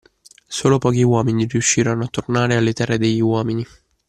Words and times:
Solo 0.47 0.79
pochi 0.79 1.03
uomini 1.03 1.45
riuscirono 1.45 2.05
a 2.05 2.07
tornare 2.07 2.55
alle 2.55 2.73
terre 2.73 2.97
degli 2.97 3.21
uomini 3.21 3.63